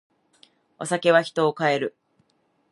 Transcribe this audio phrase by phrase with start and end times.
[0.79, 1.95] お酒は人を変える。